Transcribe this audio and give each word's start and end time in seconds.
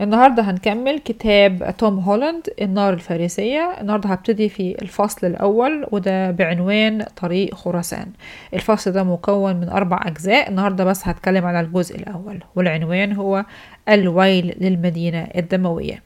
النهاردة 0.00 0.42
هنكمل 0.42 0.98
كتاب 0.98 1.74
توم 1.78 1.98
هولاند 1.98 2.48
النار 2.62 2.92
الفارسية. 2.92 3.76
النهاردة 3.80 4.08
هبتدي 4.08 4.48
في 4.48 4.82
الفصل 4.82 5.26
الأول 5.26 5.86
وده 5.92 6.30
بعنوان 6.30 7.04
طريق 7.16 7.54
خراسان. 7.54 8.06
الفصل 8.54 8.92
ده 8.92 9.02
مكون 9.04 9.56
من 9.56 9.68
أربع 9.68 10.00
أجزاء. 10.04 10.48
النهاردة 10.48 10.84
بس 10.84 11.08
هتكلم 11.08 11.46
على 11.46 11.60
الجزء 11.60 11.96
الأول 11.96 12.38
والعنوان 12.56 13.12
هو 13.12 13.44
الويل 13.88 14.54
للمدينة 14.60 15.28
الدموية. 15.36 16.02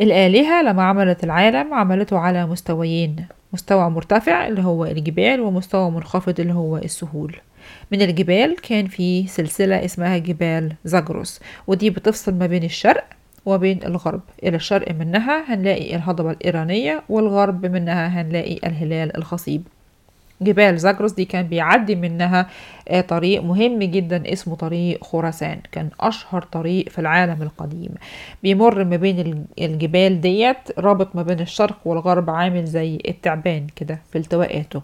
الآلهة 0.00 0.62
لما 0.62 0.82
عملت 0.82 1.24
العالم 1.24 1.74
عملته 1.74 2.18
على 2.18 2.46
مستويين 2.46 3.16
مستوى 3.52 3.90
مرتفع 3.90 4.46
اللي 4.48 4.62
هو 4.62 4.84
الجبال 4.84 5.40
ومستوى 5.40 5.90
منخفض 5.90 6.40
اللي 6.40 6.52
هو 6.54 6.76
السهول. 6.76 7.36
من 7.92 8.02
الجبال 8.02 8.56
كان 8.62 8.86
في 8.86 9.26
سلسلة 9.26 9.84
اسمها 9.84 10.18
جبال 10.18 10.72
زاجروس 10.84 11.40
ودي 11.66 11.90
بتفصل 11.90 12.34
ما 12.34 12.46
بين 12.46 12.64
الشرق 12.64 13.04
وبين 13.46 13.82
الغرب. 13.84 14.20
إلى 14.42 14.56
الشرق 14.56 14.92
منها 14.92 15.54
هنلاقي 15.54 15.96
الهضبة 15.96 16.30
الإيرانية 16.30 17.02
والغرب 17.08 17.66
منها 17.66 18.06
هنلاقي 18.06 18.58
الهلال 18.66 19.16
الخصيب. 19.16 19.62
جبال 20.40 20.78
زاجروس 20.78 21.12
دي 21.12 21.24
كان 21.24 21.46
بيعدي 21.46 21.94
منها 21.94 22.46
طريق 23.08 23.42
مهم 23.42 23.78
جدا 23.78 24.32
اسمه 24.32 24.54
طريق 24.56 25.04
خراسان. 25.04 25.58
كان 25.72 25.88
أشهر 26.00 26.42
طريق 26.42 26.88
في 26.88 26.98
العالم 26.98 27.42
القديم. 27.42 27.88
بيمر 28.42 28.84
ما 28.84 28.96
بين 28.96 29.44
الجبال 29.58 30.20
ديت 30.20 30.56
رابط 30.78 31.16
ما 31.16 31.22
بين 31.22 31.40
الشرق 31.40 31.76
والغرب 31.84 32.30
عامل 32.30 32.64
زي 32.64 32.98
التعبان 33.08 33.66
كده 33.76 33.98
في 34.12 34.18
التواءاته 34.18 34.82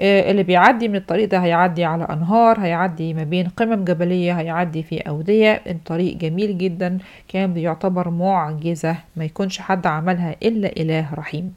اللي 0.00 0.42
بيعدي 0.42 0.88
من 0.88 0.96
الطريق 0.96 1.28
ده 1.28 1.38
هيعدي 1.38 1.84
على 1.84 2.04
أنهار 2.10 2.60
هيعدي 2.60 3.14
ما 3.14 3.24
بين 3.24 3.48
قمم 3.48 3.84
جبلية 3.84 4.32
هيعدي 4.32 4.82
في 4.82 4.98
أودية. 4.98 5.62
الطريق 5.66 6.16
جميل 6.16 6.58
جدا 6.58 6.98
كان 7.28 7.52
بيعتبر 7.52 8.10
معجزة 8.10 8.96
ما 9.16 9.24
يكونش 9.24 9.58
حد 9.58 9.86
عملها 9.86 10.36
إلا 10.42 10.76
إله 10.76 11.14
رحيم. 11.14 11.54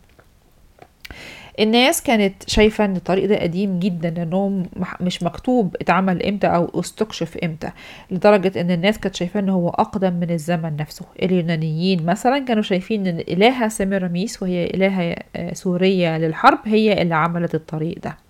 الناس 1.59 2.03
كانت 2.03 2.49
شايفة 2.49 2.85
إن 2.85 2.95
الطريق 2.95 3.25
ده 3.25 3.41
قديم 3.41 3.79
جدا 3.79 4.09
لأنه 4.09 4.63
مش 5.01 5.23
مكتوب 5.23 5.75
اتعمل 5.81 6.25
إمتى 6.25 6.47
أو 6.47 6.79
استكشف 6.79 7.37
إمتى 7.37 7.71
لدرجة 8.11 8.61
إن 8.61 8.71
الناس 8.71 8.99
كانت 8.99 9.15
شايفاه 9.15 9.39
إن 9.39 9.49
هو 9.49 9.69
أقدم 9.69 10.13
من 10.13 10.31
الزمن 10.31 10.75
نفسه. 10.75 11.05
اليونانيين 11.23 12.05
مثلا 12.05 12.39
كانوا 12.39 12.63
شايفين 12.63 13.07
إن 13.07 13.19
الالهة 13.19 13.67
سيميراميس 13.67 14.43
وهي 14.43 14.65
إلهة 14.65 15.15
سورية 15.53 16.17
للحرب 16.17 16.59
هي 16.65 17.01
اللي 17.01 17.15
عملت 17.15 17.55
الطريق 17.55 17.99
ده. 18.03 18.24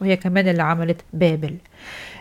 وهي 0.00 0.16
كمان 0.16 0.48
اللي 0.48 0.62
عملت 0.62 1.00
بابل. 1.12 1.56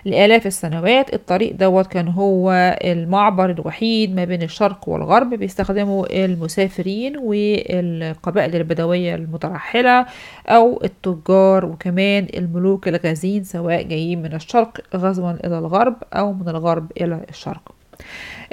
لآلاف 0.05 0.47
السنوات 0.47 1.13
الطريق 1.13 1.55
دوت 1.55 1.87
كان 1.87 2.07
هو 2.07 2.51
المعبر 2.83 3.49
الوحيد 3.49 4.15
ما 4.15 4.25
بين 4.25 4.41
الشرق 4.41 4.89
والغرب 4.89 5.29
بيستخدمه 5.33 6.05
المسافرين 6.09 7.17
والقبائل 7.17 8.55
البدوية 8.55 9.15
المترحلة 9.15 10.05
أو 10.47 10.81
التجار 10.83 11.65
وكمان 11.65 12.27
الملوك 12.37 12.87
الغازين 12.87 13.43
سواء 13.43 13.81
جايين 13.83 14.21
من 14.21 14.33
الشرق 14.33 14.81
غزوا 14.95 15.31
إلى 15.31 15.57
الغرب 15.57 15.95
أو 16.13 16.33
من 16.33 16.49
الغرب 16.49 16.91
إلى 17.01 17.19
الشرق. 17.29 17.78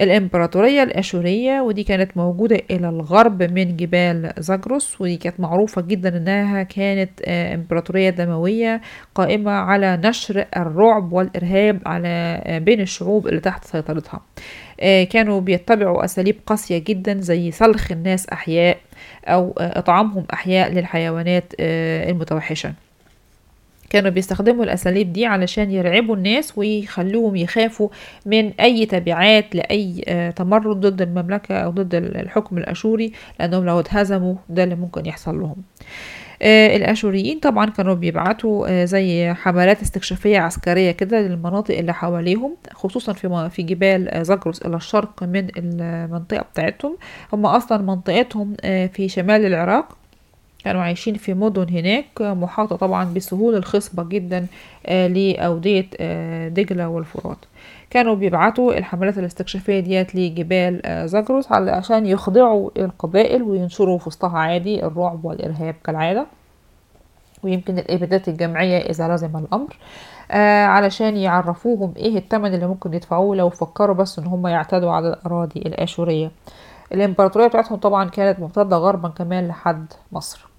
الإمبراطورية 0.01 0.83
الأشورية 0.83 1.61
ودي 1.61 1.85
كانت 1.85 2.17
موجودة 2.17 2.61
إلى 2.71 2.89
الغرب 2.89 3.43
من 3.43 3.77
جبال 3.77 4.33
زاجروس 4.39 5.01
ودي 5.01 5.17
كانت 5.17 5.41
معروفة 5.41 5.83
جدا 5.83 6.17
إنها 6.17 6.63
كانت 6.63 7.23
إمبراطورية 7.29 8.11
دموية 8.11 8.81
قائمة 9.15 9.51
على 9.51 10.01
نشر 10.05 10.45
الرعب 10.57 11.13
والإرهاب 11.13 11.81
على 11.87 12.43
بين 12.65 12.81
الشعوب 12.81 13.27
اللي 13.29 13.41
تحت 13.41 13.65
سيطرتها. 13.65 14.21
كانوا 15.11 15.41
بيتبعوا 15.41 16.05
أساليب 16.05 16.37
قاسية 16.47 16.79
جدا 16.79 17.21
زي 17.21 17.51
سلخ 17.51 17.93
الناس 17.93 18.29
أحياء 18.29 18.79
أو 19.27 19.55
إطعامهم 19.59 20.25
أحياء 20.33 20.73
للحيوانات 20.73 21.53
المتوحشة. 21.61 22.73
كانوا 23.91 24.11
بيستخدموا 24.11 24.65
الأساليب 24.65 25.13
دي 25.13 25.27
علشان 25.27 25.71
يرعبوا 25.71 26.17
الناس 26.17 26.59
ويخلوهم 26.59 27.37
يخافوا 27.37 27.89
من 28.27 28.53
أي 28.61 28.87
تبعات 28.87 29.55
لأي 29.55 30.05
تمرد 30.37 30.77
ضد 30.81 31.03
المملكة 31.03 31.55
أو 31.55 31.71
ضد 31.71 31.95
الحكم 31.95 32.59
الأشوري 32.59 33.13
لأنهم 33.41 33.65
لو 33.67 33.81
اتهزموا 33.81 34.35
ده 34.49 34.65
اللي 34.65 34.75
ممكن 34.75 35.07
يحصل 35.07 35.41
لهم. 35.41 35.57
الأشوريين 36.43 37.39
طبعا 37.39 37.71
كانوا 37.71 37.95
بيبعتوا 37.95 38.85
زي 38.85 39.35
حملات 39.35 39.83
استكشافية 39.83 40.39
عسكرية 40.39 40.91
كده 40.91 41.21
للمناطق 41.21 41.79
اللي 41.79 41.95
حواليهم 41.95 42.57
خصوصا 42.73 43.13
في 43.13 43.51
في 43.53 43.63
جبال 43.63 44.25
زاجروس 44.25 44.63
إلى 44.63 44.77
الشرق 44.77 45.23
من 45.23 45.49
المنطقة 45.57 46.43
بتاعتهم. 46.53 46.97
هم 47.33 47.47
أصلا 47.47 47.83
منطقتهم 47.83 48.55
في 48.93 49.09
شمال 49.09 49.47
العراق. 49.47 49.97
كانوا 50.67 50.83
عايشين 50.83 51.15
في 51.15 51.35
مدن 51.35 51.67
هناك 51.71 52.23
محاطة 52.23 52.77
طبعا 52.77 53.05
بالسهول 53.05 53.55
الخصبة 53.55 54.05
جدا 54.05 54.47
لأودية 54.89 55.87
دجلة 56.49 56.89
والفرات. 56.89 57.37
كانوا 57.91 58.15
بيبعتوا 58.15 58.79
الحملات 58.79 59.19
الاستكشافية 59.19 59.81
ديت 59.81 60.15
لجبال 60.15 60.81
زاجروس 61.09 61.53
عشان 61.53 62.07
يخضعوا 62.07 62.71
القبائل 62.77 63.43
وينشروا 63.43 63.99
في 63.99 64.09
وسطها 64.09 64.39
عادي 64.39 64.85
الرعب 64.87 65.25
والإرهاب 65.25 65.75
كالعادة. 65.85 66.27
ويمكن 67.43 67.79
الإبادات 67.79 68.29
الجمعية 68.29 68.79
إذا 68.79 69.15
لزم 69.15 69.37
الأمر 69.37 69.77
آه 70.31 70.65
علشان 70.65 71.17
يعرفوهم 71.17 71.93
إيه 71.97 72.19
التمن 72.19 72.55
اللي 72.55 72.67
ممكن 72.67 72.95
يدفعوه 72.95 73.37
لو 73.37 73.51
فكروا 73.51 73.97
بس 73.97 74.19
إن 74.19 74.27
هم 74.27 74.47
يعتدوا 74.47 74.91
على 74.91 75.09
الأراضي 75.09 75.61
الآشورية. 75.61 76.31
الإمبراطورية 76.93 77.47
بتاعتهم 77.47 77.79
طبعا 77.79 78.09
كانت 78.11 78.41
ممتدة 78.41 78.77
غربا 78.77 79.09
كمان 79.09 79.49
لحد 79.49 79.87
مصر. 80.13 80.47
آه 80.47 80.56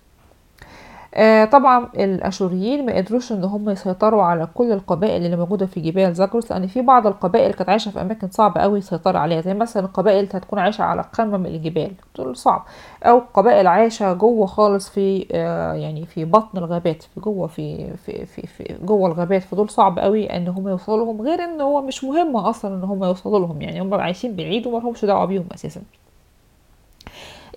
طبعا 1.51 1.89
الأشوريين 1.95 2.85
ما 2.85 2.95
قدروش 2.97 3.31
إن 3.31 3.43
هم 3.43 3.69
يسيطروا 3.69 4.23
على 4.23 4.47
كل 4.55 4.71
القبائل 4.71 5.25
اللي 5.25 5.35
موجودة 5.37 5.65
في 5.65 5.79
جبال 5.79 6.13
زاجروس 6.15 6.51
لأن 6.51 6.67
في 6.67 6.81
بعض 6.81 7.07
القبائل 7.07 7.53
كانت 7.53 7.69
عايشة 7.69 7.91
في 7.91 8.01
أماكن 8.01 8.29
صعبة 8.31 8.61
قوي 8.61 8.77
السيطره 8.77 9.17
عليها 9.19 9.41
زي 9.41 9.53
مثلا 9.53 9.85
القبائل 9.85 10.19
اللي 10.19 10.29
هتكون 10.33 10.59
عايشة 10.59 10.83
على 10.83 11.01
قمم 11.01 11.45
الجبال 11.45 11.91
دول 12.17 12.35
صعب. 12.37 12.65
أو 13.03 13.21
قبائل 13.33 13.67
عايشة 13.67 14.13
جوه 14.13 14.45
خالص 14.45 14.89
في 14.89 15.27
آه 15.31 15.73
يعني 15.73 16.05
في 16.05 16.25
بطن 16.25 16.57
الغابات 16.57 17.03
في 17.03 17.19
جوه 17.21 17.47
في 17.47 17.93
في 17.97 18.25
في, 18.25 18.47
في 18.47 18.75
جوه 18.83 19.07
الغابات 19.07 19.43
فدول 19.43 19.69
صعب 19.69 19.99
قوي 19.99 20.25
إن 20.37 20.47
هم 20.47 20.67
يوصلوا 20.67 21.05
لهم 21.05 21.21
غير 21.21 21.43
إن 21.43 21.61
هو 21.61 21.81
مش 21.81 22.03
مهم 22.03 22.35
أصلا 22.37 22.75
إن 22.75 22.83
هم 22.83 23.03
يوصلوا 23.03 23.39
لهم 23.39 23.61
يعني 23.61 23.81
هم 23.81 23.93
عايشين 23.93 24.35
بعيد 24.35 24.67
وما 24.67 24.77
لهمش 24.77 25.05
دعوة 25.05 25.25
بيهم 25.25 25.45
أساسا. 25.53 25.81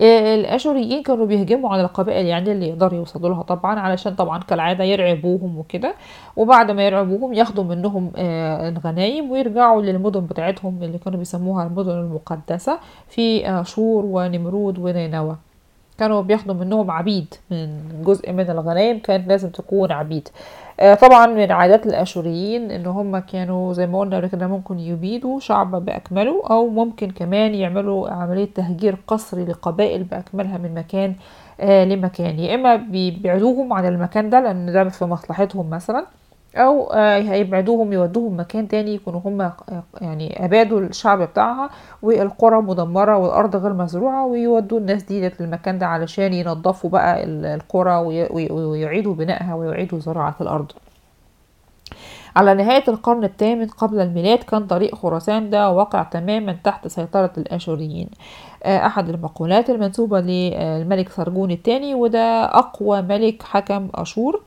الآشوريين 0.01 1.03
كانوا 1.03 1.27
بيهجموا 1.27 1.71
على 1.71 1.83
القبائل 1.83 2.27
يعني 2.27 2.53
اللي 2.53 2.69
يقدروا 2.69 2.99
يوصلوا 2.99 3.29
لها 3.29 3.43
طبعا 3.43 3.81
علشان 3.81 4.15
طبعا 4.15 4.39
كالعادة 4.39 4.85
يرعبوهم 4.85 5.59
وكده. 5.59 5.95
وبعد 6.37 6.71
ما 6.71 6.87
يرعبوهم 6.87 7.33
ياخدوا 7.35 7.65
منهم 7.65 8.13
الغنايم 8.17 9.31
ويرجعوا 9.31 9.83
للمدن 9.83 10.21
بتاعتهم 10.21 10.83
اللي 10.83 10.99
كانوا 10.99 11.19
بيسموها 11.19 11.67
المدن 11.67 11.91
المقدسة 11.91 12.79
في 13.09 13.63
شور 13.67 14.05
ونمرود 14.07 14.79
ونينوى. 14.79 15.37
كانوا 16.01 16.23
بياخدوا 16.23 16.55
منهم 16.55 16.91
عبيد 16.91 17.35
من 17.51 17.69
جزء 18.05 18.33
من 18.33 18.51
الغنايم 18.51 18.99
كانت 18.99 19.29
لازم 19.29 19.49
تكون 19.49 19.93
عبيد. 19.93 20.29
طبعا 21.01 21.27
من 21.27 21.53
عادات 21.53 21.87
الاشوريين 21.87 22.71
إن 22.71 22.87
هم 22.87 23.19
كانوا 23.19 23.73
زي 23.73 23.87
ما 23.87 24.01
قلنا 24.01 24.27
كده 24.27 24.47
ممكن 24.47 24.79
يبيدوا 24.79 25.41
شعب 25.41 25.85
بأكمله 25.85 26.43
أو 26.51 26.69
ممكن 26.69 27.11
كمان 27.11 27.55
يعملوا 27.55 28.11
عملية 28.11 28.49
تهجير 28.55 28.97
قسري 29.07 29.45
لقبائل 29.45 30.03
بأكملها 30.05 30.59
من 30.59 30.75
مكان 30.75 31.15
لمكان. 31.89 32.39
يا 32.39 32.55
إما 32.55 32.77
بيبعدوهم 32.77 33.73
عن 33.73 33.87
المكان 33.87 34.31
ده 34.31 34.41
لأن 34.41 34.73
ده 34.73 34.89
في 34.89 35.05
مصلحتهم 35.05 35.71
مثلا. 35.71 36.07
أو 36.57 36.93
هيبعدوهم 36.93 37.93
يودوهم 37.93 38.41
مكان 38.41 38.69
تاني 38.69 38.95
يكونوا 38.95 39.21
هم 39.25 39.53
يعني 40.01 40.45
ابادوا 40.45 40.81
الشعب 40.81 41.23
بتاعها 41.23 41.71
والقرى 42.03 42.63
مدمرة 42.63 43.17
والأرض 43.17 43.57
غير 43.57 43.73
مزروعة 43.73 44.27
ويودوا 44.27 44.79
الناس 44.79 45.03
دي 45.03 45.31
للمكان 45.41 45.79
ده 45.79 45.87
علشان 45.87 46.33
ينظفوا 46.35 46.91
بقى 46.91 47.25
القرى 47.25 47.97
ويعيدوا 48.51 49.15
بنائها 49.15 49.55
ويعيدوا 49.55 49.99
زراعة 49.99 50.35
الأرض. 50.41 50.73
على 52.37 52.55
نهاية 52.55 52.85
القرن 52.89 53.25
الثامن 53.25 53.67
قبل 53.67 54.01
الميلاد 54.01 54.39
كان 54.39 54.67
طريق 54.67 54.95
خراسان 54.95 55.51
ده 55.51 55.71
واقع 55.71 56.03
تماما 56.03 56.57
تحت 56.65 56.89
سيطرة 56.89 57.33
الآشوريين. 57.39 58.09
أحد 58.67 59.09
المقولات 59.09 59.71
المنسوبة 59.71 60.21
للملك 60.21 61.09
سرجون 61.09 61.51
الثاني 61.51 61.95
وده 61.95 62.45
أقوى 62.45 63.03
ملك 63.03 63.43
حكم 63.43 63.89
أشور 63.95 64.43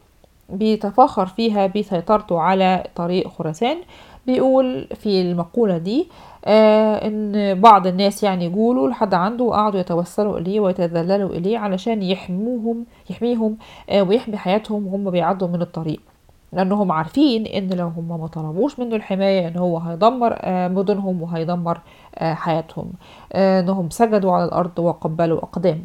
بيتفاخر 0.50 1.26
فيها 1.26 1.68
بسيطرته 1.68 2.40
على 2.40 2.84
طريق 2.96 3.28
خراسان. 3.28 3.78
بيقول 4.28 4.88
في 4.96 5.22
المقولة 5.22 5.78
دي 5.78 6.08
آه 6.46 7.08
إن 7.08 7.62
بعض 7.62 7.88
الناس 7.88 8.24
يعني 8.24 8.46
يقولوا 8.46 8.90
لحد 8.90 9.14
عنده 9.14 9.44
وقعدوا 9.44 9.80
يتوسلوا 9.80 10.38
إليه 10.38 10.60
ويتذللوا 10.60 11.30
إليه 11.30 11.58
علشان 11.58 12.04
يحموهم 12.04 12.86
يحميهم 13.10 13.58
آه 13.90 14.02
ويحمي 14.04 14.38
حياتهم 14.38 14.88
وهم 14.88 15.10
بيعدوا 15.12 15.48
من 15.48 15.62
الطريق. 15.62 16.00
لأنهم 16.54 16.92
عارفين 16.92 17.46
إن 17.46 17.70
لو 17.70 17.88
هم 17.88 18.20
ما 18.22 18.28
طلبوش 18.28 18.80
منه 18.80 18.96
الحماية 18.96 19.48
إن 19.48 19.58
هو 19.58 19.78
هيدمر 19.78 20.36
آه، 20.40 20.68
مدنهم 20.68 21.22
وهيدمر 21.22 21.80
آه، 22.16 22.34
حياتهم. 22.34 22.94
آه، 23.34 23.60
إنهم 23.60 23.90
سجدوا 23.90 24.32
على 24.34 24.46
الأرض 24.46 24.80
وقبلوا 24.80 25.38
اقدامه 25.38 25.84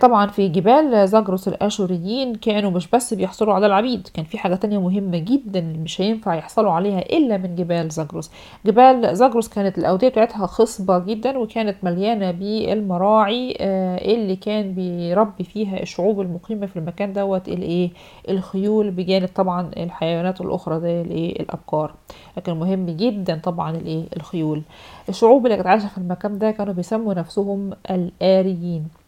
طبعا 0.00 0.26
في 0.26 0.48
جبال 0.48 1.08
زاجروس 1.08 1.48
الآشوريين 1.48 2.34
كانوا 2.34 2.70
مش 2.70 2.88
بس 2.90 3.14
بيحصلوا 3.14 3.54
على 3.54 3.66
العبيد 3.66 4.08
كان 4.14 4.24
في 4.24 4.38
حاجة 4.38 4.54
تانية 4.54 4.78
مهمة 4.80 5.18
جدا 5.18 5.60
مش 5.60 6.00
هينفع 6.00 6.34
يحصلوا 6.34 6.72
عليها 6.72 6.98
إلا 6.98 7.36
من 7.36 7.54
جبال 7.56 7.88
زاجروس 7.88 8.30
جبال 8.66 9.16
زاجروس 9.16 9.48
كانت 9.48 9.78
الأودية 9.78 10.08
بتاعتها 10.08 10.46
خصبة 10.46 10.98
جدا 10.98 11.38
وكانت 11.38 11.76
مليانة 11.82 12.30
بالمراعي 12.30 13.56
آه، 13.60 13.98
اللي 14.14 14.36
كان 14.36 14.74
بيربي 14.74 15.44
فيها 15.44 15.82
الشعوب 15.82 16.20
المقيمة 16.20 16.66
في 16.66 16.78
المكان 16.78 17.12
دوت 17.12 17.48
الايه 17.48 17.90
الخيول 18.28 18.90
بجانب 18.90 19.28
طبعا 19.34 19.70
الحيوانات 19.76 20.40
الأخرى 20.40 20.80
زي 20.80 21.00
الايه 21.00 21.40
الأبقار. 21.42 21.94
لكن 22.36 22.52
مهم 22.52 22.86
جدا 22.86 23.40
طبعا 23.44 23.76
الايه 23.76 24.04
الخيول. 24.16 24.62
الشعوب 25.08 25.46
اللي 25.46 25.56
كانت 25.56 25.68
عايشة 25.68 25.88
في 25.88 25.98
المكان 25.98 26.38
ده 26.38 26.50
كانوا 26.50 26.74
بيسموا 26.74 27.14
نفسهم 27.14 27.70
الآريين. 27.90 28.99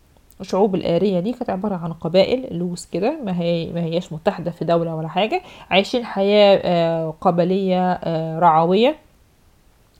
الشعوب 0.42 0.74
الآرية 0.74 1.20
دي 1.20 1.32
كانت 1.32 1.50
عبارة 1.50 1.74
عن 1.76 1.92
قبائل 1.92 2.58
لوس 2.58 2.86
كده 2.86 3.18
ما 3.24 3.40
هي 3.40 3.72
ما 3.72 3.80
هياش 3.80 4.12
متحدة 4.12 4.50
في 4.50 4.64
دولة 4.64 4.94
ولا 4.96 5.08
حاجة 5.08 5.42
عايشين 5.70 6.04
حياة 6.04 6.60
آه، 6.64 7.14
قبلية 7.20 7.92
آه، 7.92 8.38
رعوية. 8.38 8.96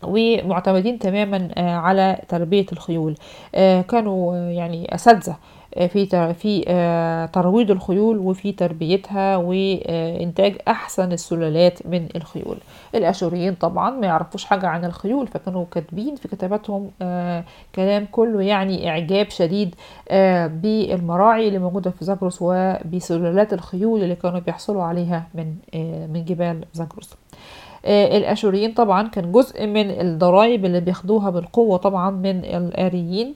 ومعتمدين 0.05 0.99
تماما 0.99 1.49
آه، 1.57 1.75
على 1.77 2.19
تربية 2.29 2.67
الخيول. 2.73 3.15
آه، 3.55 3.81
كانوا 3.83 4.35
آه، 4.37 4.51
يعني 4.51 4.95
أساتذة 4.95 5.37
في 5.89 6.35
في 6.35 6.65
ترويض 7.33 7.71
الخيول 7.71 8.19
وفي 8.19 8.53
تربيتها 8.53 9.37
وإنتاج 9.37 10.57
أحسن 10.69 11.13
السلالات 11.13 11.87
من 11.87 12.09
الخيول. 12.17 12.57
الأشوريين 12.95 13.55
طبعا 13.55 13.91
ما 13.91 14.07
يعرفوش 14.07 14.45
حاجة 14.45 14.67
عن 14.67 14.85
الخيول 14.85 15.27
فكانوا 15.27 15.65
كاتبين 15.71 16.17
في 16.17 16.29
كتاباتهم 16.29 16.91
كلام 17.75 18.07
كله 18.13 18.43
يعني 18.43 18.89
إعجاب 18.89 19.31
شديد 19.31 19.75
بالمراعي 20.63 21.49
اللي 21.49 21.59
موجودة 21.59 21.91
في 21.91 22.05
زاجروس 22.05 22.39
وبسلالات 22.41 23.53
الخيول 23.53 24.03
اللي 24.03 24.15
كانوا 24.15 24.41
بيحصلوا 24.41 24.83
عليها 24.83 25.27
من 25.35 25.55
من 26.13 26.25
جبال 26.25 26.65
زاجروس 26.73 27.13
آه، 27.13 27.22
الآشوريين 27.85 28.73
طبعا 28.73 29.09
كان 29.09 29.33
جزء 29.33 29.67
من 29.67 29.91
الضرائب 29.91 30.65
اللي 30.65 30.81
بياخدوها 30.81 31.31
بالقوة 31.31 31.77
طبعا 31.77 32.11
من 32.11 32.45
الآريين 32.45 33.35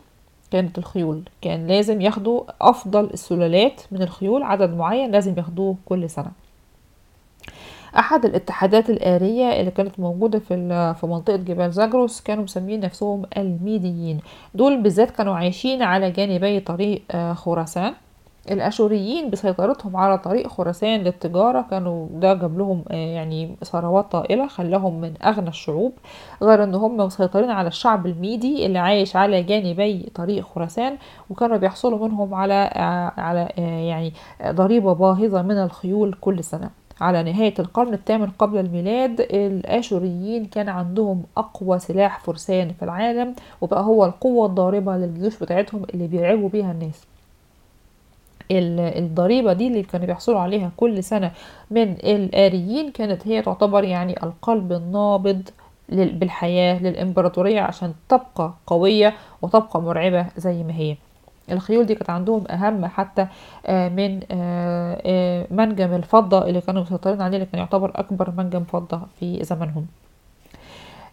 كانت 0.51 0.79
الخيول. 0.79 1.23
كان 1.43 1.67
لازم 1.67 2.01
ياخدوا 2.01 2.43
أفضل 2.61 3.05
السلالات 3.05 3.83
من 3.93 4.03
الخيول 4.03 4.43
عدد 4.43 4.75
معين 4.77 5.11
لازم 5.11 5.35
ياخدوه 5.39 5.77
كل 5.85 6.11
سنة. 6.11 6.31
أحد 7.99 8.25
الاتحادات 8.25 8.91
الآرية 8.91 9.61
اللي 9.61 9.71
كانت 9.71 10.01
موجودة 10.01 10.39
في 10.39 10.95
في 11.01 11.07
منطقة 11.07 11.37
جبال 11.37 11.73
زاجروس 11.73 12.21
كانوا 12.21 12.45
مسمين 12.45 12.81
نفسهم 12.81 13.23
الميديين. 13.37 14.21
دول 14.55 14.83
بالذات 14.83 15.11
كانوا 15.11 15.35
عايشين 15.37 15.83
على 15.83 16.11
جانبي 16.11 16.61
طريق 16.61 17.03
آه، 17.11 17.33
خراسان. 17.33 17.95
الأشوريين 18.51 19.31
بسيطرتهم 19.31 19.97
على 19.97 20.19
طريق 20.19 20.47
خراسان 20.47 21.01
للتجارة 21.01 21.67
كانوا 21.71 22.07
ده 22.11 22.35
جاب 22.35 22.59
لهم 22.59 22.85
آه، 22.91 22.95
يعني 22.95 23.57
ثروات 23.65 24.13
طائلة 24.13 24.47
خلاهم 24.47 25.01
من 25.01 25.13
أغنى 25.23 25.49
الشعوب 25.49 25.93
غير 26.43 26.65
إن 26.65 26.75
هم 26.75 26.97
مسيطرين 26.97 27.51
على 27.51 27.69
الشعب 27.69 28.07
الميدي 28.07 28.67
اللي 28.67 28.79
عايش 28.79 29.17
على 29.17 29.43
جانبي 29.43 30.11
طريق 30.15 30.45
خراسان 30.45 30.97
وكانوا 31.31 31.57
بيحصلوا 31.57 32.09
منهم 32.09 32.35
على 32.35 32.71
آه، 32.75 33.13
على 33.21 33.49
آه، 33.59 33.61
يعني 33.81 34.13
ضريبة 34.51 34.93
باهظة 34.93 35.43
من 35.43 35.57
الخيول 35.59 36.15
كل 36.21 36.45
سنة. 36.45 36.71
على 37.01 37.23
نهاية 37.23 37.55
القرن 37.59 37.95
الثامن 37.95 38.27
قبل 38.39 38.59
الميلاد 38.59 39.21
الآشوريين 39.21 40.45
كان 40.45 40.69
عندهم 40.69 41.23
أقوى 41.37 41.79
سلاح 41.79 42.21
فرسان 42.21 42.69
في 42.73 42.85
العالم 42.85 43.35
وبقى 43.61 43.83
هو 43.83 44.05
القوة 44.05 44.47
الضاربة 44.47 44.97
للجيوش 44.97 45.39
بتاعتهم 45.39 45.83
اللي 45.95 46.07
بيرعبوا 46.07 46.49
بيها 46.49 46.73
الناس. 46.73 47.03
ال- 47.03 47.16
الضريبة 48.51 49.53
دي 49.53 49.67
اللي 49.69 49.83
كانوا 49.83 50.07
بيحصلوا 50.07 50.41
عليها 50.41 50.71
كل 50.77 51.05
سنة 51.05 51.31
من 51.71 51.93
الآريين 51.93 52.91
كانت 52.91 53.27
هي 53.29 53.43
تعتبر 53.43 53.85
يعني 53.85 54.23
القلب 54.23 54.73
النابض 54.73 55.43
بالحياة 55.89 56.83
للإمبراطورية 56.83 57.61
عشان 57.61 57.95
تبقى 58.09 58.53
قوية 58.67 59.15
وتبقى 59.43 59.81
مرعبة 59.83 60.27
زي 60.37 60.63
ما 60.63 60.75
هي. 60.75 60.97
الخيول 61.51 61.87
دي 61.87 61.95
كانت 61.95 62.11
عندهم 62.11 62.45
أهم 62.51 62.87
حتى 62.87 63.27
آه، 63.67 63.89
من 63.89 64.21
آه، 64.31 65.01
آه، 65.07 65.47
منجم 65.51 65.95
الفضة 65.95 66.45
اللي 66.47 66.61
كانوا 66.61 66.83
مسيطرين 66.83 67.23
عليه 67.23 67.37
اللي 67.37 67.47
كان 67.47 67.59
يعتبر 67.59 67.93
أكبر 67.95 68.31
منجم 68.31 68.65
فضة 68.65 69.01
في 69.21 69.45
زمنهم 69.45 69.87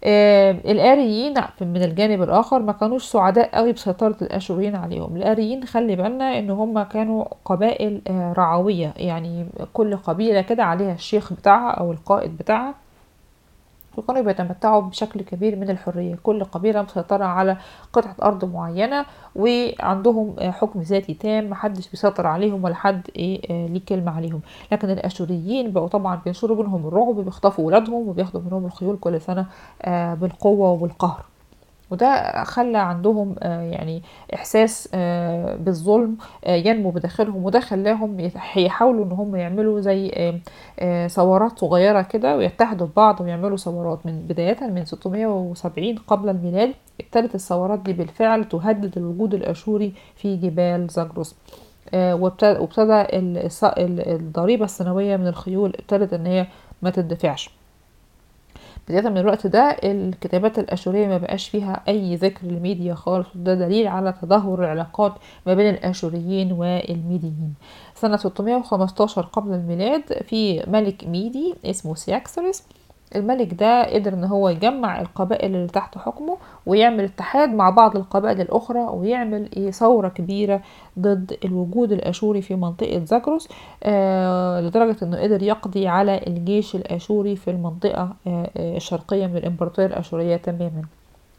آه، 0.03 0.51
الآريين 0.51 1.33
من 1.61 1.83
الجانب 1.83 2.21
الآخر 2.21 2.59
ما 2.59 2.71
كانوش 2.71 3.03
سعداء 3.03 3.49
قوي 3.55 3.71
بسيطرة 3.71 4.15
الآشوريين 4.21 4.75
عليهم. 4.75 5.15
الآريين 5.15 5.65
خلي 5.65 5.95
بالنا 5.95 6.39
إن 6.39 6.49
هم 6.49 6.83
كانوا 6.83 7.25
قبائل 7.45 8.01
آه، 8.07 8.33
رعوية 8.33 8.93
يعني 8.97 9.45
كل 9.73 9.97
قبيلة 9.97 10.41
كده 10.41 10.63
عليها 10.63 10.93
الشيخ 10.93 11.33
بتاعها 11.33 11.71
أو 11.71 11.91
القائد 11.91 12.37
بتاعها. 12.37 12.82
وكانوا 13.97 14.21
بيتمتعوا 14.21 14.81
بشكل 14.81 15.21
كبير 15.21 15.55
من 15.55 15.69
الحرية. 15.69 16.15
كل 16.23 16.43
قبيلة 16.43 16.81
مسيطرة 16.81 17.25
على 17.25 17.57
قطعة 17.93 18.15
أرض 18.23 18.45
معينة 18.53 19.05
وعندهم 19.35 20.35
حكم 20.39 20.81
ذاتي 20.81 21.13
تام 21.13 21.49
محدش 21.49 21.89
بيسيطر 21.89 22.27
عليهم 22.27 22.63
ولا 22.63 22.75
حد 22.75 23.07
إيه 23.15 23.41
آه، 23.51 23.67
ليه 23.67 23.81
كلمة 23.89 24.11
عليهم. 24.17 24.41
لكن 24.71 24.89
الأشوريين 24.89 25.71
بقوا 25.71 25.87
طبعا 25.87 26.19
بينشروا 26.25 26.57
بينهم 26.57 26.87
الرعب 26.87 27.15
بيخطفوا 27.15 27.67
ولادهم 27.67 28.07
وبياخدوا 28.07 28.41
منهم 28.41 28.65
الخيول 28.65 28.97
كل 28.97 29.21
سنة 29.21 29.45
آه، 29.81 30.13
بالقوة 30.13 30.69
وبالقهر. 30.71 31.32
وده 31.93 32.43
خلى 32.43 32.77
عندهم 32.77 33.35
آه، 33.43 33.61
يعني 33.61 34.03
إحساس 34.33 34.89
آه، 34.93 35.55
بالظلم 35.55 36.17
آه، 36.45 36.55
ينمو 36.55 36.89
بداخلهم 36.89 37.45
وده 37.45 37.59
خلاهم 37.59 38.19
يح- 38.19 38.57
يحاولوا 38.57 39.05
إن 39.05 39.11
هم 39.11 39.35
يعملوا 39.35 39.81
زي 39.81 40.33
ثورات 41.07 41.59
صغيرة 41.59 42.01
كده 42.01 42.37
ويتحدوا 42.37 42.87
ببعض 42.87 43.21
ويعملوا 43.21 43.57
ثورات. 43.57 44.05
من 44.05 44.19
بداية 44.29 44.57
من 44.67 44.85
670 44.85 45.95
قبل 45.97 46.29
الميلاد 46.29 46.71
ابتدت 47.01 47.35
الثورات 47.35 47.79
دي 47.79 47.93
بالفعل 47.93 48.45
تهدد 48.45 48.97
الوجود 48.97 49.33
الأشوري 49.33 49.93
في 50.15 50.35
جبال 50.35 50.87
زاجروس 50.87 51.35
وابتدى 51.93 52.59
وابتدى 52.59 53.01
ال- 53.01 53.49
الص- 53.49 53.63
ال- 53.77 54.09
الضريبة 54.15 54.65
السنوية 54.65 55.17
من 55.17 55.27
الخيول 55.27 55.73
ابتدت 55.79 56.13
إن 56.13 56.25
هي 56.25 56.47
ما 56.81 56.89
تدفعش 56.89 57.49
بداية 58.89 59.09
من 59.09 59.17
الوقت 59.17 59.47
ده 59.47 59.77
الكتابات 59.83 60.59
الأشورية 60.59 61.07
ما 61.07 61.17
بقاش 61.17 61.49
فيها 61.49 61.83
أي 61.87 62.15
ذكر 62.15 62.47
للميديا 62.47 62.93
خالص 62.93 63.27
وده 63.35 63.53
دليل 63.55 63.87
على 63.87 64.13
تدهور 64.21 64.63
العلاقات 64.63 65.13
ما 65.47 65.53
بين 65.53 65.69
الأشوريين 65.73 66.51
والميديين. 66.51 67.53
سنة 67.95 68.17
615 68.17 69.21
قبل 69.21 69.53
الميلاد 69.53 70.01
في 70.23 70.63
ملك 70.67 71.03
ميدي 71.07 71.53
اسمه 71.65 71.95
سياكسرس 71.95 72.63
الملك 73.15 73.53
ده 73.53 73.93
قدر 73.93 74.13
إن 74.13 74.23
هو 74.23 74.49
يجمع 74.49 75.01
القبائل 75.01 75.55
اللي 75.55 75.67
تحت 75.67 75.97
حكمه 75.97 76.37
ويعمل 76.65 77.03
اتحاد 77.03 77.49
مع 77.49 77.69
بعض 77.69 77.95
القبائل 77.97 78.41
الأخرى 78.41 78.79
ويعمل 78.79 79.49
إيه 79.57 79.71
ثورة 79.71 80.07
كبيرة 80.07 80.61
ضد 80.99 81.37
الوجود 81.45 81.91
الأشوري 81.91 82.41
في 82.41 82.55
منطقة 82.55 83.05
زاكروس 83.05 83.49
آه 83.83 84.61
لدرجة 84.61 84.95
إنه 85.03 85.21
قدر 85.21 85.43
يقضي 85.43 85.87
على 85.87 86.21
الجيش 86.27 86.75
الأشوري 86.75 87.35
في 87.35 87.51
المنطقة 87.51 88.13
آه 88.27 88.49
آه، 88.57 88.77
الشرقية 88.77 89.27
من 89.27 89.37
الإمبراطورية 89.37 89.87
الأشورية 89.87 90.35
تماما. 90.37 90.81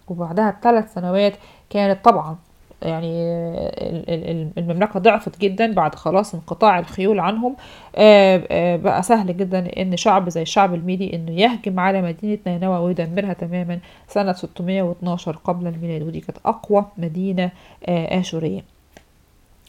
وبعدها 0.08 0.50
بثلاث 0.60 0.94
سنوات 0.94 1.32
كانت 1.70 2.04
طبعا 2.04 2.36
يعني 2.84 3.08
ال- 3.22 4.10
ال- 4.10 4.30
ال- 4.30 4.50
المملكة 4.58 5.00
ضعفت 5.00 5.40
جدا 5.40 5.72
بعد 5.72 5.94
خلاص 5.94 6.34
انقطاع 6.34 6.78
الخيول 6.78 7.20
عنهم. 7.20 7.56
آه، 7.96 8.42
آه، 8.50 8.76
بقى 8.76 9.02
سهل 9.02 9.36
جدا 9.36 9.82
إن 9.82 9.96
شعب 9.96 10.28
زي 10.28 10.42
الشعب 10.42 10.74
الميدي 10.74 11.16
إنه 11.16 11.30
يهجم 11.32 11.80
على 11.80 12.02
مدينة 12.02 12.38
نينوى 12.46 12.78
ويدمرها 12.78 13.32
تماما 13.32 13.78
سنة 14.08 14.32
612 14.32 15.36
قبل 15.36 15.66
الميلاد 15.66 16.02
ودي 16.02 16.20
كانت 16.20 16.38
أقوى 16.46 16.84
مدينة 16.98 17.50
آه، 17.86 18.20
آشورية. 18.20 18.60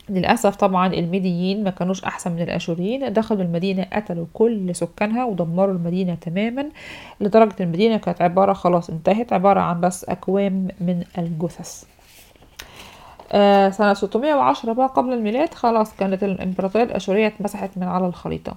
للأسف 0.10 0.56
طبعا 0.56 0.94
الميديين 0.94 1.64
ما 1.64 1.70
كانوش 1.70 2.04
أحسن 2.04 2.32
من 2.32 2.42
الأشوريين 2.42 3.14
دخلوا 3.14 3.42
المدينة 3.44 3.86
قتلوا 3.94 4.26
كل 4.34 4.76
سكانها 4.76 5.26
ودمروا 5.26 5.74
المدينة 5.74 6.16
تماما 6.16 6.66
لدرجة 7.22 7.56
المدينة 7.60 7.98
كانت 7.98 8.22
عبارة 8.22 8.54
خلاص 8.54 8.90
انتهت 8.90 9.34
عبارة 9.34 9.60
عن 9.60 9.82
بس 9.82 10.04
أكوام 10.04 10.68
من 10.82 11.04
الجثث. 11.18 11.84
آه 13.32 13.70
سنة 13.70 13.94
610 13.94 14.74
بقى 14.74 14.88
قبل 14.88 15.14
الميلاد 15.14 15.54
خلاص 15.54 15.96
كانت 15.96 16.24
الإمبراطورية 16.24 16.86
الأشورية 16.86 17.28
اتمسحت 17.28 17.70
من 17.78 17.84
على 17.84 18.08
الخريطة. 18.08 18.56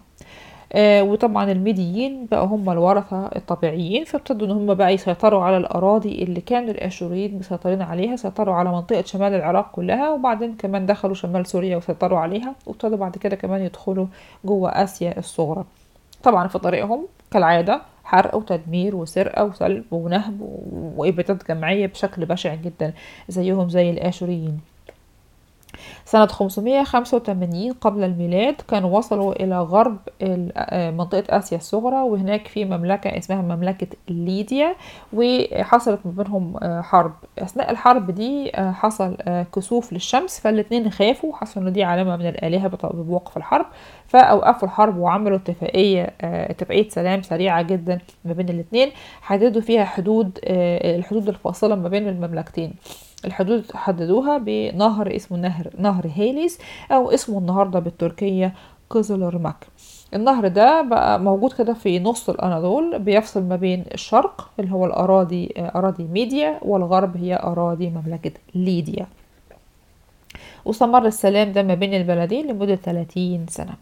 آه 0.72 1.02
وطبعا 1.02 1.52
الميديين 1.52 2.26
بقى 2.30 2.44
هم 2.46 2.70
الورثة 2.70 3.26
الطبيعيين 3.36 4.04
فابتدوا 4.04 4.46
إن 4.46 4.50
هم 4.52 4.74
بقى 4.74 4.94
يسيطروا 4.94 5.42
على 5.42 5.56
الأراضي 5.56 6.22
اللي 6.22 6.40
كان 6.40 6.68
الآشوريين 6.68 7.38
مسيطرين 7.38 7.82
عليها 7.82 8.16
سيطروا 8.16 8.54
على 8.54 8.70
منطقة 8.72 9.02
شمال 9.02 9.34
العراق 9.34 9.70
كلها 9.72 10.10
وبعدين 10.12 10.54
كمان 10.54 10.86
دخلوا 10.86 11.14
شمال 11.14 11.46
سوريا 11.46 11.76
وسيطروا 11.76 12.18
عليها 12.18 12.54
وابتدوا 12.66 12.96
بعد 12.96 13.16
كده 13.16 13.36
كمان 13.36 13.60
يدخلوا 13.62 14.06
جوه 14.44 14.70
آسيا 14.70 15.18
الصغرى. 15.18 15.64
طبعا 16.22 16.48
في 16.48 16.58
طريقهم 16.58 17.06
كالعادة 17.30 17.80
حرق 18.08 18.34
وتدمير 18.36 18.96
وسرقة 18.96 19.44
وسلب 19.44 19.84
ونهب 19.90 20.40
وإبادات 20.96 21.48
جماعية 21.48 21.86
بشكل 21.86 22.26
بشع 22.26 22.54
جدا 22.54 22.92
زيهم 23.28 23.68
زي 23.68 23.90
الآشوريين. 23.90 24.60
سنة 26.04 26.26
585 26.26 27.72
قبل 27.72 28.04
الميلاد 28.04 28.54
كانوا 28.54 28.98
وصلوا 28.98 29.32
إلى 29.44 29.60
غرب 29.60 29.96
منطقة 30.96 31.38
آسيا 31.38 31.56
الصغرى 31.56 31.96
وهناك 31.96 32.46
في 32.48 32.64
مملكة 32.64 33.18
اسمها 33.18 33.42
مملكة 33.42 33.86
ليديا 34.08 34.74
وحصلت 35.12 36.00
ما 36.04 36.10
بينهم 36.22 36.58
حرب. 36.82 37.12
أثناء 37.38 37.70
الحرب 37.70 38.10
دي 38.10 38.52
حصل 38.56 39.16
كسوف 39.54 39.92
للشمس 39.92 40.40
فالاتنين 40.40 40.90
خافوا 40.90 41.36
حسوا 41.36 41.62
إن 41.62 41.72
دي 41.72 41.84
علامة 41.84 42.16
من 42.16 42.26
الآلهة 42.26 42.68
بوقف 42.84 43.36
الحرب. 43.36 43.66
فأوقفوا 44.06 44.68
الحرب 44.68 44.96
وعملوا 44.96 45.36
اتفاقية 45.36 46.14
اتفاقية 46.20 46.88
سلام 46.88 47.22
سريعة 47.22 47.62
جدا 47.62 47.98
ما 48.24 48.32
بين 48.32 48.48
الاتنين 48.48 48.90
حددوا 49.22 49.62
فيها 49.62 49.84
حدود 49.84 50.38
الحدود 50.44 51.28
الفاصلة 51.28 51.74
ما 51.74 51.88
بين 51.88 52.08
المملكتين. 52.08 52.74
الحدود 53.24 53.72
حددوها 53.74 54.38
بنهر 54.38 55.16
اسمه 55.16 55.38
نهر 55.38 55.70
نهر 55.78 56.10
هيليس 56.14 56.58
أو 56.90 57.10
اسمه 57.10 57.38
النهارده 57.38 57.78
بالتركية 57.78 58.54
قزلرمك 58.90 59.66
النهر 60.14 60.48
ده 60.48 60.82
بقى 60.82 61.20
موجود 61.20 61.52
كده 61.52 61.74
في 61.74 61.98
نص 61.98 62.28
الأناضول 62.30 62.98
بيفصل 62.98 63.42
ما 63.42 63.56
بين 63.56 63.84
الشرق 63.94 64.50
اللي 64.60 64.72
هو 64.72 64.86
الأراضي 64.86 65.54
أراضي 65.58 66.04
ميديا 66.04 66.58
والغرب 66.62 67.16
هي 67.16 67.36
أراضي 67.36 67.90
مملكة 67.90 68.32
ليديا. 68.54 69.06
واستمر 70.64 71.06
السلام 71.06 71.52
ده 71.52 71.62
ما 71.62 71.74
بين 71.74 71.94
البلدين 71.94 72.46
لمدة 72.46 72.76
30 72.76 73.46
سنة. 73.48 73.74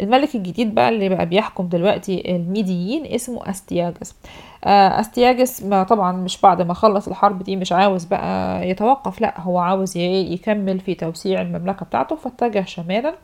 الملك 0.00 0.34
الجديد 0.34 0.74
بقى 0.74 0.88
اللي 0.88 1.08
بقى 1.08 1.26
بيحكم 1.26 1.68
دلوقتي 1.68 2.36
الميديين 2.36 3.06
اسمه 3.06 3.50
أستياجس. 3.50 4.16
أستياجس 4.64 5.62
ما 5.62 5.82
طبعا 5.82 6.12
مش 6.12 6.40
بعد 6.40 6.62
ما 6.62 6.74
خلص 6.74 7.08
الحرب 7.08 7.42
دي 7.42 7.56
مش 7.56 7.72
عاوز 7.72 8.04
بقى 8.04 8.68
يتوقف 8.70 9.20
لا 9.20 9.40
هو 9.40 9.58
عاوز 9.58 9.96
يكمل 9.96 10.80
في 10.80 10.94
توسيع 10.94 11.40
المملكة 11.40 11.86
بتاعته 11.86 12.16
فاتجه 12.16 12.64
شمالا 12.64 13.14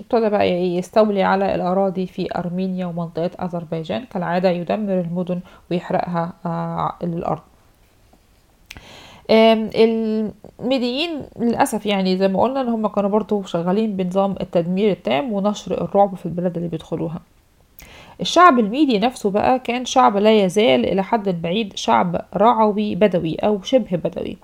ابتدى 0.00 0.28
بقى 0.28 0.48
يستولي 0.50 1.22
على 1.22 1.54
الأراضي 1.54 2.06
في 2.06 2.28
أرمينيا 2.36 2.86
ومنطقة 2.86 3.44
أذربيجان 3.44 4.04
كالعادة 4.04 4.50
يدمر 4.50 5.00
المدن 5.00 5.40
ويحرقها 5.70 6.32
للأرض 7.02 7.40
الميديين 9.30 11.10
للأسف 11.38 11.86
يعني 11.86 12.16
زي 12.16 12.28
ما 12.28 12.42
قلنا 12.42 12.60
إن 12.60 12.68
هم 12.68 12.86
كانوا 12.86 13.10
برضو 13.10 13.42
شغالين 13.42 13.96
بنظام 13.96 14.34
التدمير 14.40 14.90
التام 14.90 15.32
ونشر 15.32 15.84
الرعب 15.84 16.14
في 16.16 16.26
البلاد 16.26 16.56
اللي 16.56 16.68
بيدخلوها. 16.68 17.20
الشعب 18.20 18.58
الميدي 18.58 18.98
نفسه 18.98 19.30
بقى 19.30 19.58
كان 19.58 19.84
شعب 19.84 20.16
لا 20.16 20.44
يزال 20.44 20.84
إلى 20.86 21.04
حد 21.04 21.42
بعيد 21.42 21.76
شعب 21.76 22.24
رعوي 22.36 22.94
بدوي 22.94 23.34
أو 23.34 23.62
شبه 23.62 23.96
بدوي. 23.96 24.36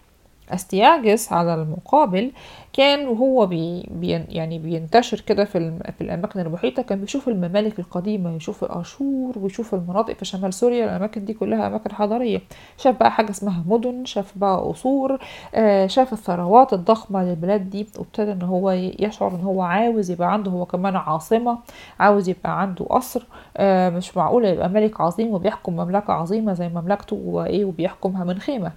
استياجس 0.51 1.33
على 1.33 1.55
المقابل 1.55 2.33
كان 2.73 3.09
وهو 3.09 3.47
بي 3.47 3.81
يعني 4.29 4.59
بينتشر 4.59 5.21
كده 5.21 5.45
في, 5.45 5.79
في 5.99 6.01
الأماكن 6.01 6.41
المحيطة 6.41 6.83
كان 6.83 7.01
بيشوف 7.01 7.29
الممالك 7.29 7.79
القديمة 7.79 8.37
يشوف 8.37 8.65
الأشور 8.65 9.39
ويشوف 9.39 9.75
المناطق 9.75 10.13
في 10.15 10.25
شمال 10.25 10.55
سوريا 10.55 10.85
الأماكن 10.85 11.25
دي 11.25 11.33
كلها 11.33 11.67
أماكن 11.67 11.93
حضارية. 11.93 12.41
شاف 12.79 12.99
بقى 13.01 13.11
حاجة 13.11 13.31
اسمها 13.31 13.65
مدن 13.67 14.05
شاف 14.05 14.33
بقى 14.39 14.57
قصور 14.61 15.19
آه 15.55 15.87
شاف 15.87 16.13
الثروات 16.13 16.73
الضخمة 16.73 17.25
للبلاد 17.25 17.71
دي 17.71 17.87
وابتدى 17.99 18.33
إن 18.33 18.43
هو 18.43 18.71
يشعر 18.99 19.35
إن 19.35 19.41
هو 19.41 19.63
عاوز 19.63 20.11
يبقى 20.11 20.33
عنده 20.33 20.51
هو 20.51 20.65
كمان 20.67 20.97
عاصمة 20.97 21.59
عاوز 22.01 22.29
يبقى 22.29 22.61
عنده 22.61 22.85
قصر. 22.85 23.27
آه 23.57 23.91
مش 23.91 24.17
معقولة 24.17 24.49
يبقى 24.49 24.69
ملك 24.69 25.01
عظيم 25.01 25.35
وبيحكم 25.35 25.77
مملكة 25.77 26.13
عظيمة 26.13 26.53
زي 26.53 26.69
مملكته 26.69 27.17
وإيه 27.17 27.65
وبيحكمها 27.65 28.25
من 28.25 28.39
خيمة. 28.39 28.73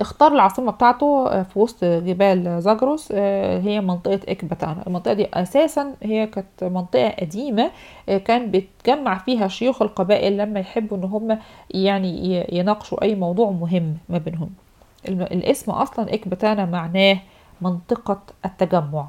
اختار 0.00 0.32
العاصمة 0.32 0.72
بتاعته 0.72 1.42
في 1.42 1.58
وسط 1.58 1.84
جبال 1.84 2.62
زاجروس 2.62 3.12
هي 3.12 3.80
منطقة 3.80 4.20
إكباتانا 4.28 4.84
المنطقة 4.86 5.12
دي 5.14 5.28
أساسا 5.34 5.94
هي 6.02 6.26
كانت 6.26 6.64
منطقة 6.64 7.08
قديمة 7.08 7.70
كان 8.24 8.50
بيتجمع 8.50 9.18
فيها 9.18 9.48
شيوخ 9.48 9.82
القبائل 9.82 10.36
لما 10.36 10.60
يحبوا 10.60 10.96
إن 10.96 11.04
هم 11.04 11.38
يعني 11.70 12.44
يناقشوا 12.52 13.02
أي 13.02 13.14
موضوع 13.14 13.50
مهم 13.50 13.96
ما 14.08 14.18
بينهم. 14.18 14.50
الاسم 15.08 15.70
أصلا 15.72 16.14
إكباتانا 16.14 16.64
معناه 16.64 17.18
منطقة 17.60 18.20
التجمع. 18.44 19.06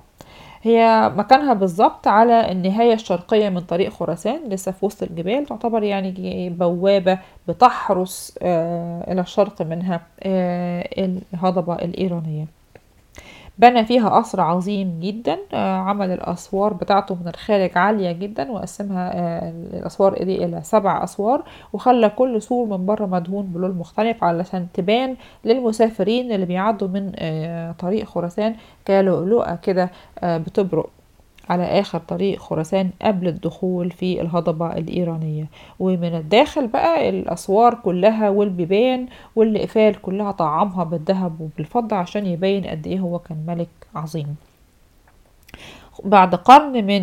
هي 0.64 1.12
مكانها 1.16 1.54
بالظبط 1.54 2.08
على 2.08 2.52
النهاية 2.52 2.94
الشرقية 2.94 3.50
من 3.50 3.62
طريق 3.62 3.90
خراسان 3.92 4.50
لسه 4.50 4.72
في 4.72 4.86
وسط 4.86 5.04
الجبال 5.04 5.46
تعتبر 5.46 5.84
يعني 5.84 6.50
بوابة 6.50 7.20
بتحرس 7.48 8.38
آه 8.42 9.12
إلى 9.12 9.22
الشرق 9.22 9.62
منها 9.62 10.02
آه 10.24 10.90
الهضبة 11.34 11.76
الإيرانية. 11.76 12.61
بنى 13.62 13.86
فيها 13.86 14.10
قصر 14.10 14.42
عظيم 14.42 15.00
جدا 15.00 15.38
آه 15.54 15.78
عمل 15.78 16.12
الأسوار 16.12 16.74
بتاعته 16.74 17.16
من 17.16 17.28
الخارج 17.28 17.72
عالية 17.78 18.12
جدا 18.12 18.52
وقسمها 18.52 19.12
الأسوار 19.50 20.24
دي 20.24 20.46
إلى 20.46 20.62
سبع 20.64 21.04
أسوار 21.04 21.44
وخلى 21.74 22.10
كل 22.10 22.42
سور 22.42 22.66
من 22.78 22.86
بره 22.86 23.06
مدهون 23.06 23.46
بلون 23.46 23.72
مختلف 23.78 24.24
علشان 24.24 24.68
تبان 24.74 25.16
للمسافرين 25.46 26.32
اللي 26.32 26.46
بيعدوا 26.46 26.88
من 26.88 27.12
طريق 27.80 28.06
خراسان 28.06 28.56
كلؤلؤة 28.88 29.56
كده 29.56 29.90
بتبرق. 30.24 30.90
على 31.50 31.64
آخر 31.64 32.00
طريق 32.00 32.40
خراسان 32.40 32.90
قبل 33.02 33.28
الدخول 33.28 33.92
في 33.92 34.22
الهضبة 34.22 34.74
الإيرانية. 34.74 35.46
ومن 35.80 36.16
الداخل 36.16 36.68
بقى 36.68 37.10
الأسوار 37.10 37.74
كلها 37.74 38.30
والبيبان 38.30 39.08
والإقفال 39.36 40.02
كلها 40.02 40.32
طعمها 40.32 40.84
بالذهب 40.84 41.42
وبالفضة 41.42 41.96
عشان 41.96 42.26
يبين 42.26 42.66
قد 42.68 42.88
إيه 42.88 43.00
هو 43.00 43.20
كان 43.20 43.38
ملك 43.48 43.68
عظيم. 43.96 44.36
بعد 46.04 46.36
قرن 46.36 46.72
من 46.86 47.02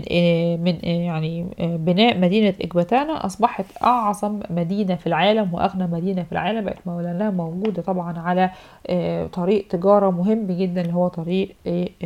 من 0.64 0.78
يعني 0.84 1.46
بناء 1.60 2.18
مدينة 2.18 2.54
إكباتانا 2.60 3.26
أصبحت 3.26 3.64
أعظم 3.82 4.40
مدينة 4.50 4.94
في 4.94 5.06
العالم 5.06 5.54
وأغنى 5.54 5.86
مدينة 5.86 6.22
في 6.22 6.32
العالم. 6.32 6.64
بقت 6.64 6.76
لأنها 6.86 7.30
موجودة 7.30 7.82
طبعا 7.82 8.18
على 8.18 8.50
طريق 9.32 9.68
تجارة 9.68 10.10
مهم 10.10 10.46
جدا 10.46 10.80
اللي 10.80 10.94
هو 10.94 11.08
طريق 11.08 11.54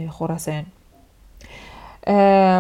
خراسان. 0.08 0.64
آه 0.64 0.81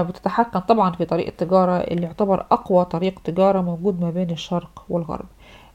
بتتحكم 0.08 0.58
طبعا 0.58 0.92
في 0.92 1.04
طريق 1.04 1.26
التجارة 1.26 1.76
اللي 1.76 2.02
يعتبر 2.02 2.46
أقوى 2.50 2.84
طريق 2.84 3.20
تجارة 3.24 3.60
موجود 3.60 4.00
ما 4.00 4.10
بين 4.10 4.30
الشرق 4.30 4.84
والغرب. 4.88 5.26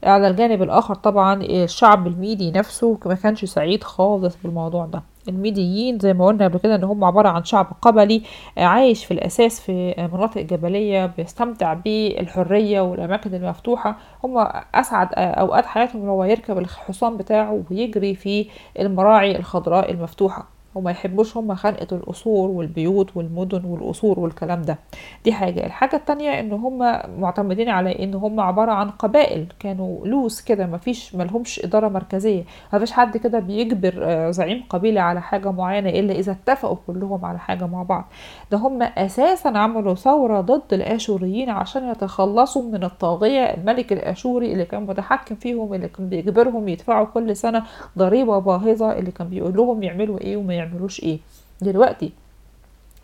على 0.04 0.28
الجانب 0.28 0.62
الآخر 0.62 0.94
طبعا 0.94 1.42
الشعب 1.42 2.06
الميدي 2.06 2.50
نفسه 2.50 2.98
ما 3.06 3.14
كانش 3.14 3.44
سعيد 3.44 3.84
خالص 3.84 4.36
بالموضوع 4.44 4.86
ده. 4.86 5.02
الميديين 5.28 5.98
زي 5.98 6.12
ما 6.12 6.26
قلنا 6.26 6.44
قبل 6.44 6.58
كده 6.58 6.74
إن 6.74 6.84
هم 6.84 7.04
عبارة 7.04 7.28
عن 7.28 7.44
شعب 7.44 7.66
قبلي 7.82 8.22
عايش 8.56 9.04
في 9.04 9.14
الأساس 9.14 9.60
في 9.60 10.08
مناطق 10.12 10.40
جبلية 10.40 11.06
بيستمتع 11.06 11.72
بالحرية 11.74 12.80
والأماكن 12.80 13.34
المفتوحة. 13.34 13.96
هم 14.24 14.38
أسعد 14.74 15.08
أوقات 15.14 15.66
حياتهم 15.66 16.08
هو 16.08 16.24
يركب 16.24 16.58
الحصان 16.58 17.16
بتاعه 17.16 17.62
ويجري 17.70 18.14
في 18.14 18.46
المراعي 18.78 19.36
الخضراء 19.36 19.90
المفتوحة. 19.90 20.57
وما 20.78 20.90
يحبوش 20.90 21.36
هم 21.36 21.54
خنقة 21.54 21.86
القصور 21.92 22.50
والبيوت 22.50 23.16
والمدن 23.16 23.64
والقصور 23.64 24.20
والكلام 24.20 24.62
ده. 24.62 24.78
دي 25.24 25.32
حاجة. 25.32 25.66
الحاجة 25.66 25.96
التانية 25.96 26.40
إن 26.40 26.52
هم 26.52 26.78
معتمدين 27.20 27.68
على 27.68 28.04
إن 28.04 28.14
هم 28.14 28.40
عبارة 28.40 28.72
عن 28.72 28.90
قبائل. 28.90 29.46
كانوا 29.60 30.06
لوس 30.06 30.40
كده 30.40 30.66
مفيش 30.66 31.14
ملهمش 31.14 31.64
إدارة 31.64 31.88
مركزية. 31.88 32.44
مفيش 32.74 32.92
حد 32.92 33.16
كده 33.16 33.38
بيجبر 33.38 34.30
زعيم 34.30 34.64
قبيلة 34.70 35.00
على 35.00 35.22
حاجة 35.22 35.50
معينة 35.52 35.88
إلا 35.88 36.12
إذا 36.12 36.32
اتفقوا 36.32 36.76
كلهم 36.86 37.24
على 37.24 37.38
حاجة 37.38 37.66
مع 37.66 37.82
بعض. 37.82 38.04
ده 38.50 38.58
هم 38.58 38.82
أساسا 38.82 39.48
عملوا 39.48 39.94
ثورة 39.94 40.40
ضد 40.40 40.72
الآشوريين 40.72 41.50
عشان 41.50 41.90
يتخلصوا 41.90 42.62
من 42.62 42.84
الطاغية. 42.84 43.44
الملك 43.44 43.92
الآشوري 43.92 44.52
اللي 44.52 44.64
كان 44.64 44.82
متحكم 44.86 45.34
فيهم 45.34 45.74
اللي 45.74 45.88
كان 45.88 46.08
بيجبرهم 46.08 46.68
يدفعوا 46.68 47.06
كل 47.06 47.36
سنة 47.36 47.62
ضريبة 47.98 48.38
باهظة 48.38 48.92
اللي 48.98 49.10
كان 49.10 49.28
بيقول 49.28 49.56
لهم 49.56 49.82
يعملوا 49.82 50.18
إيه 50.20 50.36
وما 50.36 50.54
يعملوش 50.68 51.02
إيه. 51.02 51.18
دلوقتي 51.60 52.12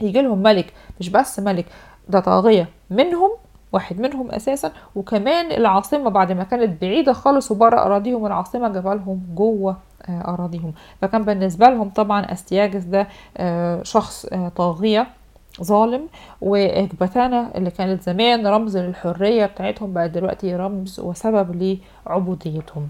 يجي 0.01 0.23
لهم 0.23 0.39
ملك 0.43 0.73
مش 1.01 1.09
بس 1.09 1.41
ملك 1.41 1.67
ده 2.09 2.21
طاغية. 2.21 2.69
منهم 2.91 3.31
واحد 3.73 4.01
منهم 4.01 4.31
أساسا 4.31 4.73
وكمان 4.97 5.53
العاصمة 5.53 6.11
بعد 6.11 6.33
ما 6.33 6.45
كانت 6.45 6.83
بعيدة 6.83 7.13
خالص 7.13 7.51
وبره 7.51 7.81
أراضيهم 7.81 8.27
العاصمة 8.27 8.69
جابلهم 8.69 9.23
جوة 9.35 9.77
أراضيهم. 10.09 10.73
فكان 11.03 11.23
بالنسبة 11.23 11.67
لهم 11.67 11.91
طبعا 11.91 12.33
أستياجس 12.33 12.83
ده 12.85 13.09
شخص 13.83 14.27
طاغية 14.57 15.07
ظالم. 15.63 16.07
وإكباتانا 16.41 17.51
اللي 17.55 17.71
كانت 17.71 18.03
زمان 18.03 18.47
رمز 18.47 18.77
للحرية 18.77 19.47
بتاعتهم 19.47 19.93
بقت 19.93 20.11
دلوقتي 20.11 20.57
رمز 20.57 21.01
وسبب 21.01 21.79
لعبوديتهم. 22.07 22.89